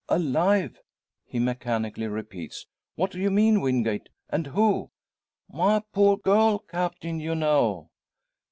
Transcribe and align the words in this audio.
"Alive!" 0.09 0.81
he 1.27 1.37
mechanically 1.37 2.07
repeats. 2.07 2.65
"What 2.95 3.11
do 3.11 3.19
you 3.19 3.29
mean, 3.29 3.61
Wingate? 3.61 4.09
And 4.31 4.47
who?" 4.47 4.89
"My 5.47 5.83
poor 5.93 6.17
girl, 6.17 6.57
Captain. 6.57 7.19
You 7.19 7.35
know." 7.35 7.91